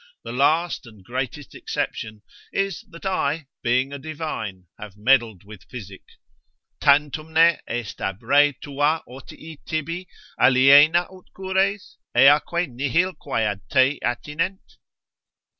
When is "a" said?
3.93-3.99